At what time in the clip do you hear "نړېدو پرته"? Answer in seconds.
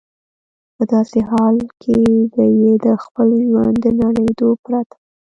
4.01-4.95